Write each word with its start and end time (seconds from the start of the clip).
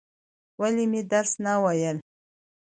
ولې 0.59 0.85
مې 0.91 1.01
درس 1.11 1.31
نه 1.43 1.53
وایل؟ 1.63 1.97